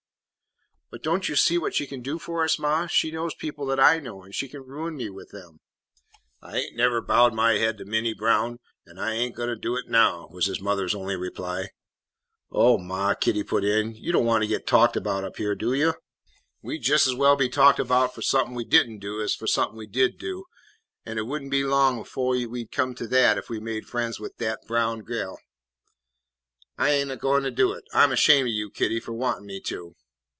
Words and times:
"But 0.93 1.01
don't 1.03 1.29
you 1.29 1.37
see 1.37 1.57
what 1.57 1.73
she 1.73 1.87
can 1.87 2.01
do 2.01 2.19
for 2.19 2.43
us, 2.43 2.59
ma? 2.59 2.85
She 2.85 3.11
knows 3.11 3.33
people 3.33 3.65
that 3.67 3.79
I 3.79 3.99
know, 3.99 4.23
and 4.23 4.35
she 4.35 4.49
can 4.49 4.63
ruin 4.65 4.97
me 4.97 5.09
with 5.09 5.29
them." 5.29 5.61
"I 6.41 6.57
ain't 6.57 6.75
never 6.75 6.99
bowed 7.01 7.33
my 7.33 7.57
haid 7.57 7.77
to 7.77 7.85
Minty 7.85 8.11
Brown 8.13 8.59
an' 8.85 8.99
I 8.99 9.13
ain't 9.13 9.33
a 9.33 9.37
goin' 9.37 9.47
to 9.47 9.55
do 9.55 9.77
it 9.77 9.87
now," 9.87 10.27
was 10.33 10.47
his 10.47 10.59
mother's 10.59 10.93
only 10.93 11.15
reply. 11.15 11.69
"Oh, 12.51 12.77
ma," 12.77 13.13
Kitty 13.13 13.41
put 13.41 13.63
in, 13.63 13.95
"you 13.95 14.11
don't 14.11 14.25
want 14.25 14.43
to 14.43 14.49
get 14.49 14.67
talked 14.67 14.97
about 14.97 15.23
up 15.23 15.37
here, 15.37 15.55
do 15.55 15.73
you?" 15.73 15.93
"We 16.61 16.77
'd 16.77 16.89
jes' 16.89 17.07
as 17.07 17.15
well 17.15 17.37
be 17.37 17.47
talked 17.47 17.79
about 17.79 18.13
fu' 18.13 18.19
somep'n 18.19 18.53
we 18.53 18.65
did 18.65 18.89
n't 18.89 18.99
do 18.99 19.21
as 19.21 19.33
fu' 19.33 19.47
somep'n 19.47 19.77
we 19.77 19.87
did 19.87 20.17
do, 20.19 20.43
an' 21.05 21.17
it 21.17 21.25
would 21.25 21.43
n' 21.43 21.49
be 21.49 21.63
long 21.63 21.99
befo' 22.03 22.31
we 22.47 22.65
'd 22.65 22.71
come 22.73 22.95
to 22.95 23.07
dat 23.07 23.37
if 23.37 23.49
we 23.49 23.61
made 23.61 23.85
frien's 23.87 24.19
wid 24.19 24.33
dat 24.39 24.59
Brown 24.67 25.05
gal. 25.05 25.39
I 26.77 26.89
ain't 26.89 27.11
a 27.11 27.15
goin' 27.15 27.43
to 27.43 27.51
do 27.51 27.71
it. 27.71 27.85
I 27.93 28.03
'm 28.03 28.11
ashamed 28.11 28.47
o' 28.47 28.51
you, 28.51 28.69
Kitty, 28.69 28.99
fu' 28.99 29.13
wantin' 29.13 29.45
me 29.45 29.61
to." 29.61 29.95